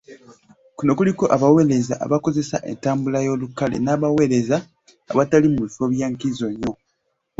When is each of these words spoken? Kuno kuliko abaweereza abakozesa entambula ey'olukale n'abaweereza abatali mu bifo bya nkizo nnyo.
Kuno 0.77 0.91
kuliko 0.97 1.23
abaweereza 1.35 1.93
abakozesa 2.05 2.57
entambula 2.71 3.17
ey'olukale 3.21 3.77
n'abaweereza 3.81 4.57
abatali 5.11 5.47
mu 5.53 5.59
bifo 5.65 5.83
bya 5.93 6.07
nkizo 6.13 6.47
nnyo. 6.51 6.71